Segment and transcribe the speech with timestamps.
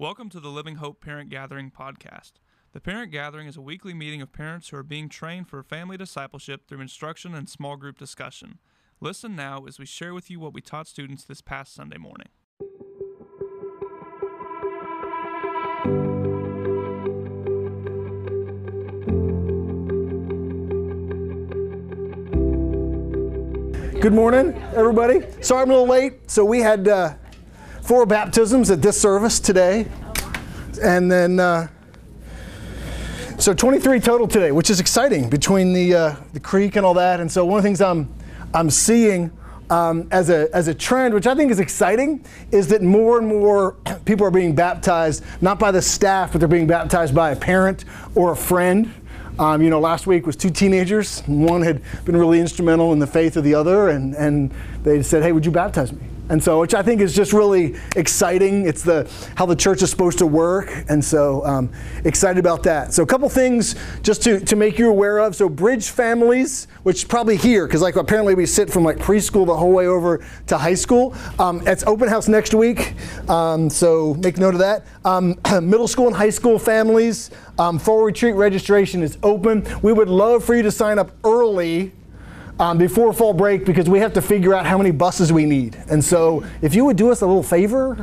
[0.00, 2.34] Welcome to the Living Hope Parent Gathering podcast.
[2.72, 5.96] The Parent Gathering is a weekly meeting of parents who are being trained for family
[5.96, 8.60] discipleship through instruction and small group discussion.
[9.00, 12.28] Listen now as we share with you what we taught students this past Sunday morning.
[24.00, 25.22] Good morning, everybody.
[25.40, 26.30] Sorry I'm a little late.
[26.30, 27.14] So we had uh,
[27.88, 29.86] four baptisms at this service today,
[30.82, 31.66] and then uh,
[33.38, 37.18] so 23 total today, which is exciting between the uh, the creek and all that.
[37.18, 38.12] And so one of the things I'm
[38.52, 39.32] I'm seeing
[39.70, 43.26] um, as a as a trend, which I think is exciting, is that more and
[43.26, 43.72] more
[44.04, 47.86] people are being baptized not by the staff, but they're being baptized by a parent
[48.14, 48.92] or a friend.
[49.38, 51.22] Um, you know, last week was two teenagers.
[51.22, 54.52] One had been really instrumental in the faith of the other, and, and
[54.82, 56.02] they said, Hey, would you baptize me?
[56.30, 58.66] And so, which I think is just really exciting.
[58.66, 61.70] It's the how the church is supposed to work, and so um,
[62.04, 62.92] excited about that.
[62.92, 65.34] So, a couple things just to, to make you aware of.
[65.34, 69.56] So, Bridge families, which probably here, because like apparently we sit from like preschool the
[69.56, 71.14] whole way over to high school.
[71.38, 72.94] Um, it's open house next week,
[73.30, 74.86] um, so make note of that.
[75.04, 79.66] Um, middle school and high school families, um, fall retreat registration is open.
[79.82, 81.92] We would love for you to sign up early
[82.58, 85.76] um, before fall break because we have to figure out how many buses we need.
[85.88, 87.94] And so, if you would do us a little favor,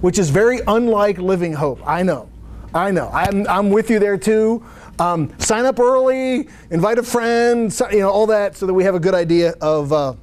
[0.00, 2.28] which is very unlike Living Hope, I know,
[2.74, 4.64] I know, I'm, I'm with you there too.
[4.98, 8.94] Um, sign up early, invite a friend, you know, all that, so that we have
[8.94, 10.14] a good idea of uh,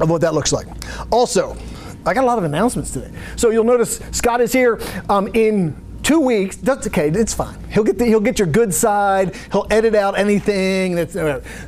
[0.00, 0.66] of what that looks like.
[1.10, 1.56] Also,
[2.04, 3.12] I got a lot of announcements today.
[3.36, 6.56] So you'll notice Scott is here um, in two weeks.
[6.56, 7.08] That's okay.
[7.08, 7.58] It's fine.
[7.70, 9.34] He'll get the, he'll get your good side.
[9.52, 10.94] He'll edit out anything.
[10.94, 11.14] That's,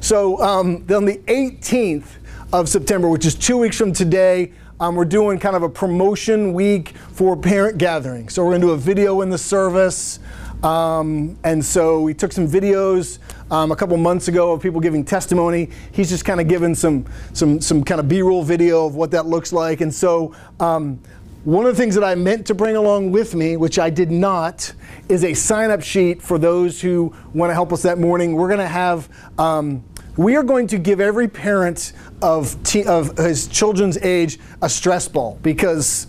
[0.01, 2.07] so um, on the 18th
[2.53, 4.53] of September, which is two weeks from today.
[4.81, 8.29] Um, we're doing kind of a promotion week for parent gathering.
[8.29, 10.19] So we're going to do a video in the service.
[10.65, 13.19] Um, and so we took some videos
[13.51, 15.71] um, a couple months ago of people giving testimony.
[15.93, 19.27] He's just kind of given some some some kind of B-roll video of what that
[19.27, 19.81] looks like.
[19.81, 21.01] And so um,
[21.45, 24.11] one of the things that I meant to bring along with me, which I did
[24.11, 24.73] not,
[25.09, 28.35] is a sign-up sheet for those who want to help us that morning.
[28.35, 29.09] We're going to have.
[29.39, 29.85] Um,
[30.17, 32.57] we are going to give every parent of,
[32.87, 36.07] of his children's age a stress ball because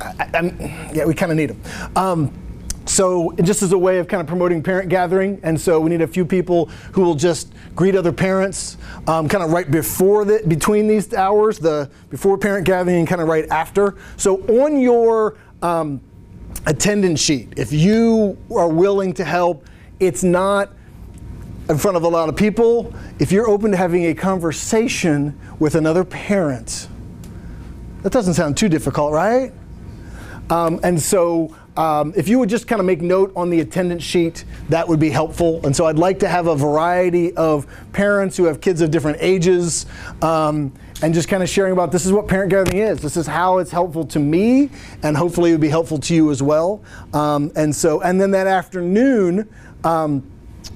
[0.00, 1.62] I, yeah, we kind of need them.
[1.96, 2.49] Um,
[2.86, 6.02] so just as a way of kind of promoting parent gathering, and so we need
[6.02, 8.76] a few people who will just greet other parents,
[9.06, 13.20] um, kind of right before the between these hours, the before parent gathering and kind
[13.20, 13.96] of right after.
[14.16, 16.00] So on your um,
[16.66, 19.66] attendance sheet, if you are willing to help,
[20.00, 20.70] it's not
[21.68, 22.92] in front of a lot of people.
[23.18, 26.88] If you're open to having a conversation with another parent,
[28.02, 29.52] that doesn't sound too difficult, right?
[30.48, 34.02] Um, and so, um, if you would just kind of make note on the attendance
[34.02, 35.64] sheet, that would be helpful.
[35.64, 39.18] And so, I'd like to have a variety of parents who have kids of different
[39.20, 39.86] ages
[40.22, 40.72] um,
[41.02, 43.00] and just kind of sharing about this is what parent gathering is.
[43.00, 44.70] This is how it's helpful to me,
[45.02, 46.82] and hopefully, it would be helpful to you as well.
[47.14, 49.48] Um, and so, and then that afternoon,
[49.84, 50.22] um,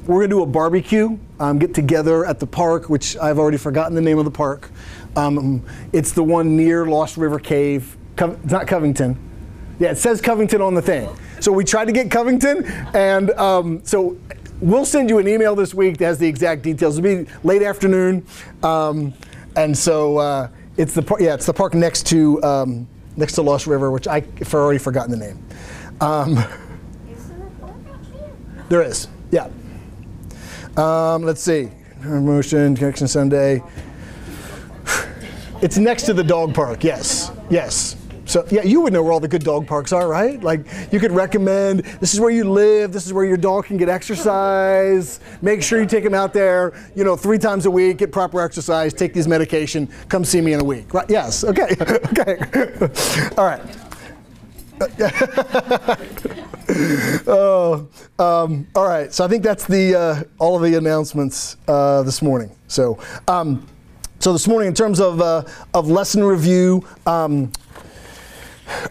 [0.06, 3.56] we're going to do a barbecue, um, get together at the park, which I've already
[3.56, 4.70] forgotten the name of the park.
[5.16, 7.96] Um, it's the one near Lost River Cave.
[8.16, 9.18] Co- it's not Covington.
[9.78, 11.08] Yeah, it says Covington on the thing.
[11.40, 12.64] So we tried to get Covington,
[12.94, 14.16] and um, so
[14.60, 16.98] we'll send you an email this week that has the exact details.
[16.98, 18.24] It'll be late afternoon,
[18.62, 19.12] um,
[19.56, 23.42] and so uh, it's the par- yeah, it's the park next to um, next to
[23.42, 25.44] Lost River, which I have already forgotten the name.
[26.00, 26.34] Um,
[28.68, 29.48] there is, yeah.
[30.76, 31.70] Um, let's see.
[32.02, 33.62] Motion Connection Sunday.
[35.62, 37.30] It's next to the dog park, yes.
[37.48, 37.96] Yes.
[38.34, 40.42] So, yeah, you would know where all the good dog parks are, right?
[40.42, 43.76] Like, you could recommend this is where you live, this is where your dog can
[43.76, 45.20] get exercise.
[45.40, 48.40] Make sure you take him out there, you know, three times a week, get proper
[48.40, 50.92] exercise, take these medication, come see me in a week.
[50.92, 51.08] Right?
[51.08, 52.38] Yes, okay, okay.
[53.38, 53.62] all right.
[57.26, 57.86] Oh,
[58.18, 59.12] um, all right.
[59.12, 62.50] So I think that's the uh, all of the announcements uh, this morning.
[62.68, 62.98] So,
[63.28, 63.66] um,
[64.18, 65.44] so this morning, in terms of uh,
[65.74, 67.52] of lesson review, um,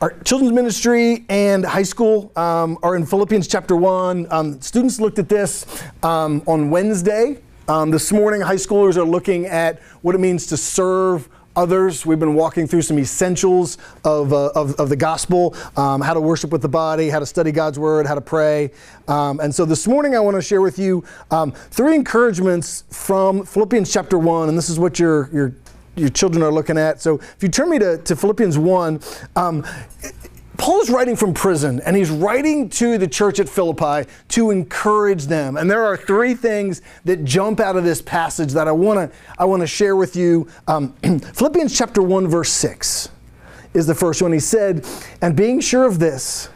[0.02, 4.28] our children's ministry and high school um, are in Philippians chapter one.
[4.32, 5.66] Um, students looked at this
[6.04, 7.42] um, on Wednesday.
[7.68, 12.06] Um, this morning, high schoolers are looking at what it means to serve others.
[12.06, 16.20] We've been walking through some essentials of, uh, of, of, the gospel, um, how to
[16.20, 18.72] worship with the body, how to study God's word, how to pray.
[19.08, 23.46] Um, and so this morning I want to share with you um, three encouragements from
[23.46, 25.56] Philippians chapter 1, and this is what your, your,
[25.96, 27.02] your children are looking at.
[27.02, 29.00] So if you turn me to, to Philippians 1,
[30.58, 35.26] Paul is writing from prison, and he's writing to the church at Philippi to encourage
[35.26, 35.58] them.
[35.58, 39.18] And there are three things that jump out of this passage that I want to
[39.38, 40.48] I want to share with you.
[40.68, 43.10] Um, Philippians chapter one, verse six,
[43.74, 44.32] is the first one.
[44.32, 44.88] He said,
[45.22, 46.50] "And being sure of this,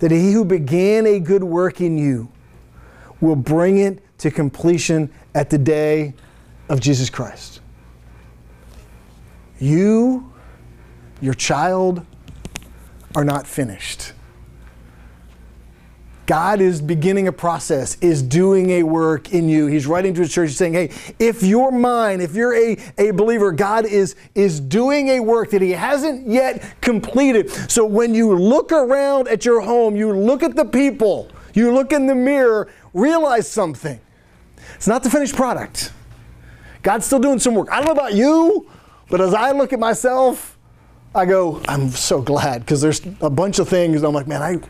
[0.00, 2.28] that he who began a good work in you
[3.20, 6.14] will bring it to completion at the day
[6.68, 7.60] of Jesus Christ."
[9.58, 10.32] You,
[11.20, 12.04] your child
[13.14, 14.12] are not finished.
[16.26, 19.66] God is beginning a process, is doing a work in you.
[19.66, 23.52] He's writing to his church saying, hey, if you're mine, if you're a, a believer,
[23.52, 27.50] God is, is doing a work that he hasn't yet completed.
[27.70, 31.92] So when you look around at your home, you look at the people, you look
[31.92, 34.00] in the mirror, realize something.
[34.76, 35.92] It's not the finished product.
[36.82, 37.70] God's still doing some work.
[37.70, 38.70] I don't know about you,
[39.08, 40.58] but as I look at myself,
[41.14, 44.02] I go, I'm so glad because there's a bunch of things.
[44.02, 44.60] I'm like, man, I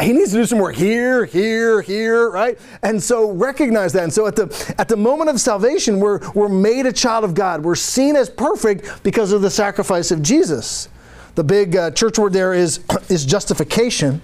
[0.00, 2.58] he needs to do some work here, here, here, right?
[2.82, 4.04] And so recognize that.
[4.04, 7.34] And so at the at the moment of salvation, we're we're made a child of
[7.34, 7.62] God.
[7.64, 10.88] We're seen as perfect because of the sacrifice of Jesus.
[11.34, 14.20] The big uh, church word there is is justification.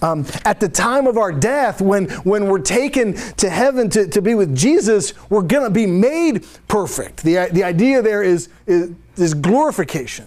[0.00, 4.22] Um, at the time of our death, when, when we're taken to heaven to, to
[4.22, 7.24] be with Jesus, we're going to be made perfect.
[7.24, 10.26] The, the idea there is, is, is glorification.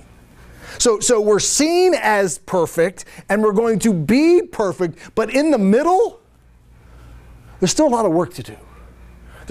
[0.77, 5.57] So, so we're seen as perfect and we're going to be perfect, but in the
[5.57, 6.19] middle,
[7.59, 8.57] there's still a lot of work to do.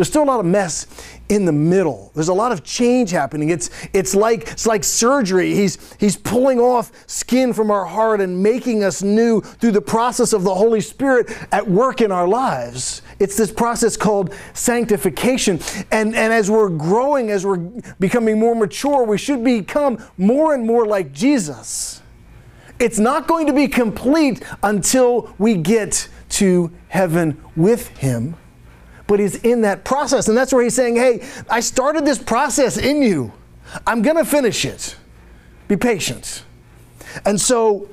[0.01, 0.87] There's still a lot of mess
[1.29, 2.11] in the middle.
[2.15, 3.51] There's a lot of change happening.
[3.51, 5.53] It's, it's, like, it's like surgery.
[5.53, 10.33] He's, he's pulling off skin from our heart and making us new through the process
[10.33, 13.03] of the Holy Spirit at work in our lives.
[13.19, 15.61] It's this process called sanctification.
[15.91, 20.67] And, and as we're growing, as we're becoming more mature, we should become more and
[20.67, 22.01] more like Jesus.
[22.79, 28.37] It's not going to be complete until we get to heaven with Him
[29.11, 30.29] but he's in that process.
[30.29, 33.33] And that's where he's saying, hey, I started this process in you.
[33.85, 34.95] I'm going to finish it.
[35.67, 36.45] Be patient.
[37.25, 37.89] And so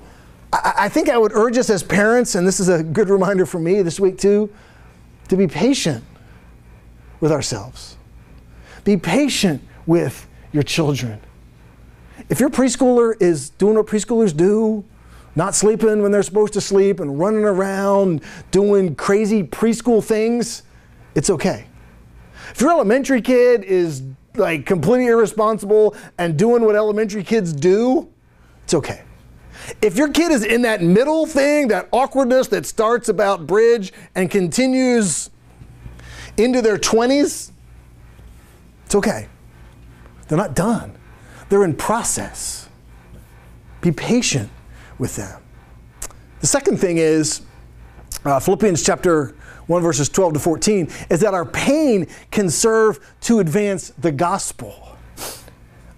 [0.53, 3.47] I, I, think I would urge us as parents, and this is a good reminder
[3.47, 4.53] for me this week too,
[5.29, 6.03] to be patient
[7.19, 7.97] with ourselves.
[8.83, 11.19] Be patient with your children.
[12.29, 14.85] If your preschooler is doing what preschoolers do,
[15.35, 18.21] not sleeping when they're supposed to sleep and running around
[18.51, 20.61] doing crazy preschool things,
[21.17, 21.65] it's okay.
[22.51, 24.03] If your elementary kid is
[24.35, 28.07] like completely irresponsible and doing what elementary kids do,
[28.63, 29.01] it's okay.
[29.81, 34.29] If your kid is in that middle thing, that awkwardness that starts about bridge and
[34.29, 35.31] continues
[36.37, 37.51] into their 20s,
[38.85, 39.27] it's okay.
[40.27, 40.95] They're not done,
[41.49, 42.69] they're in process.
[43.81, 44.51] Be patient
[44.99, 45.41] with them.
[46.41, 47.41] The second thing is
[48.27, 49.35] uh, Philippians chapter
[49.67, 54.97] 1 verses 12 to 14, is that our pain can serve to advance the gospel.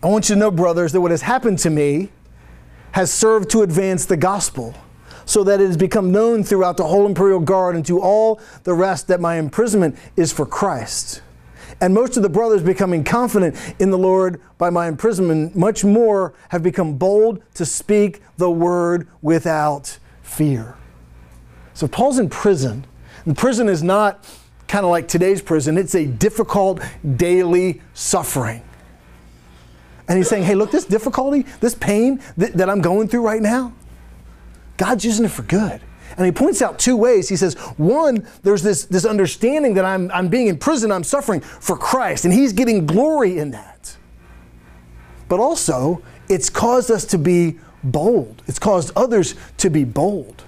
[0.01, 2.09] I want you to know, brothers, that what has happened to me
[2.91, 4.73] has served to advance the gospel,
[5.25, 8.73] so that it has become known throughout the whole imperial guard and to all the
[8.73, 11.21] rest that my imprisonment is for Christ.
[11.81, 16.33] And most of the brothers becoming confident in the Lord by my imprisonment, much more
[16.49, 20.78] have become bold to speak the word without fear.
[21.79, 22.85] So Paul's in prison
[23.23, 24.27] and prison is not
[24.67, 26.81] kind of like today's prison, it's a difficult
[27.15, 28.61] daily suffering.
[30.09, 33.41] And he's saying, hey, look, this difficulty, this pain that, that I'm going through right
[33.41, 33.71] now,
[34.75, 35.79] God's using it for good.
[36.17, 37.29] And he points out two ways.
[37.29, 41.39] He says, one, there's this, this understanding that I'm, I'm being in prison, I'm suffering
[41.39, 43.95] for Christ, and he's getting glory in that.
[45.29, 50.38] But also, it's caused us to be bold, it's caused others to be bold.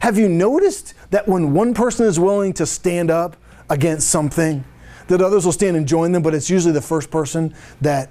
[0.00, 3.36] Have you noticed that when one person is willing to stand up
[3.68, 4.64] against something,
[5.08, 8.10] that others will stand and join them, but it's usually the first person that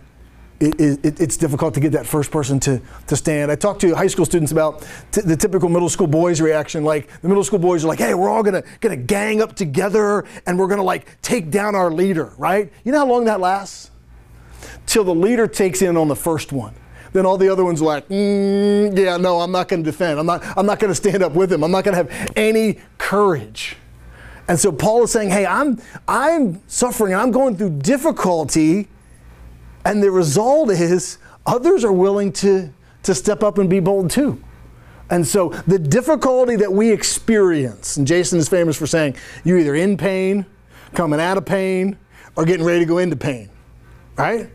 [0.60, 3.51] it, it, it's difficult to get that first person to, to stand.
[3.51, 6.84] I talked to high school students about t- the typical middle school boys reaction.
[6.84, 10.25] Like the middle school boys are like, "Hey, we're all gonna gonna gang up together
[10.48, 13.91] and we're gonna like take down our leader, right?" You know how long that lasts?
[14.88, 16.74] Till the leader takes in on the first one
[17.17, 20.19] then all the other ones are like, mm, yeah, no, I'm not going to defend.
[20.19, 21.63] I'm not, I'm not going to stand up with him.
[21.63, 23.75] I'm not going to have any courage.
[24.47, 28.88] And so Paul is saying, hey, I'm, I'm suffering I'm going through difficulty.
[29.83, 32.71] And the result is others are willing to,
[33.03, 34.41] to step up and be bold too.
[35.09, 39.75] And so the difficulty that we experience, and Jason is famous for saying, you're either
[39.75, 40.45] in pain,
[40.93, 41.97] coming out of pain,
[42.36, 43.50] or getting ready to go into pain,
[44.17, 44.50] right?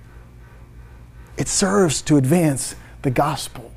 [1.43, 3.73] It serves to advance the gospel.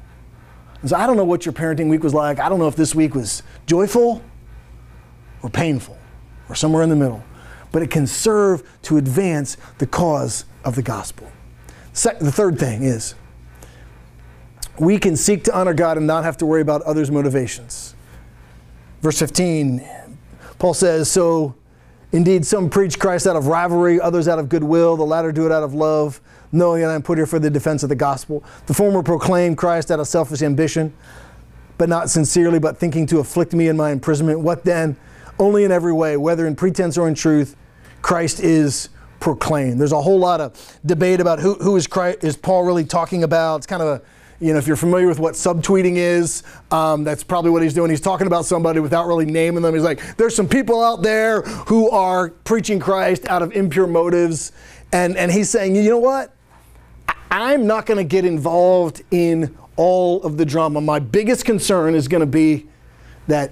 [0.86, 2.39] So I don't know what your parenting week was like.
[2.39, 4.22] I don't know if this week was joyful
[5.41, 5.98] or painful
[6.48, 7.24] or somewhere in the middle.
[7.72, 11.31] But it can serve to advance the cause of the gospel.
[11.93, 13.15] the third thing is
[14.77, 17.95] we can seek to honor God and not have to worry about others' motivations.
[19.01, 19.84] Verse 15,
[20.60, 21.55] Paul says, So
[22.12, 25.51] indeed, some preach Christ out of rivalry, others out of goodwill, the latter do it
[25.51, 26.22] out of love,
[26.55, 28.43] knowing that I am put here for the defense of the gospel.
[28.65, 30.93] The former proclaimed Christ out of selfish ambition,
[31.77, 34.39] but not sincerely, but thinking to afflict me in my imprisonment.
[34.39, 34.97] What then?
[35.38, 37.55] Only in every way, whether in pretense or in truth,
[38.01, 39.79] Christ is proclaimed.
[39.79, 43.24] There's a whole lot of debate about who, who is, Christ, is Paul really talking
[43.24, 43.57] about.
[43.57, 44.01] It's kind of a
[44.39, 47.89] you know, if you're familiar with what subtweeting is, um, that's probably what he's doing.
[47.89, 49.74] He's talking about somebody without really naming them.
[49.74, 54.51] He's like, there's some people out there who are preaching Christ out of impure motives.
[54.91, 56.34] And, and he's saying, you know what?
[57.32, 60.82] I'm not going to get involved in all of the drama.
[60.82, 62.67] My biggest concern is going to be
[63.27, 63.51] that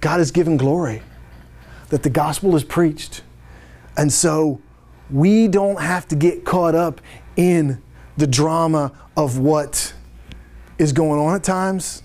[0.00, 1.02] God is given glory,
[1.88, 3.22] that the gospel is preached.
[3.96, 4.60] And so
[5.10, 7.00] we don't have to get caught up
[7.36, 7.82] in
[8.16, 9.92] the drama of what
[10.78, 12.02] is going on at times.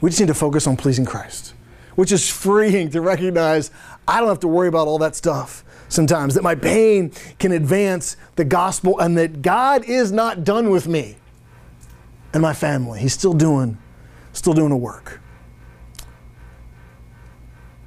[0.00, 1.54] We just need to focus on pleasing Christ,
[1.94, 3.70] which is freeing to recognize
[4.06, 8.16] I don't have to worry about all that stuff sometimes, that my pain can advance
[8.36, 11.16] the gospel and that God is not done with me
[12.32, 13.00] and my family.
[13.00, 13.78] He's still doing,
[14.32, 15.20] still doing a work.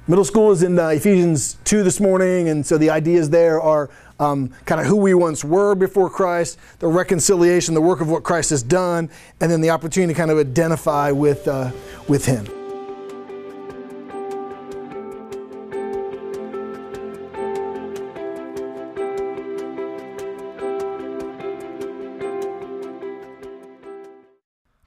[0.08, 3.90] Middle school is in uh, Ephesians 2 this morning, and so the ideas there are
[4.18, 8.24] um, kind of who we once were before Christ, the reconciliation, the work of what
[8.24, 11.72] Christ has done, and then the opportunity to kind of identify with, uh,
[12.08, 12.46] with Him.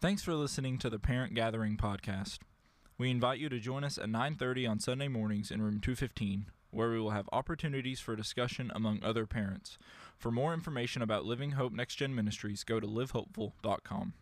[0.02, 2.40] Thanks for listening to the Parent Gathering podcast.
[2.98, 6.90] We invite you to join us at 9:30 on Sunday mornings in room 215, where
[6.90, 9.78] we will have opportunities for discussion among other parents.
[10.18, 14.14] For more information about Living Hope Next Gen Ministries, go to livehopeful.com.